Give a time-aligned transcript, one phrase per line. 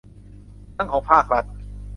[0.77, 1.45] ทั้งของภาครัฐ